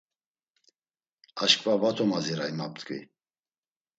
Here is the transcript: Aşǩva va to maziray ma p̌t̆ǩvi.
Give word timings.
Aşǩva 1.43 1.73
va 1.81 1.89
to 1.95 2.03
maziray 2.11 2.51
ma 2.57 2.65
p̌t̆ǩvi. 2.73 2.99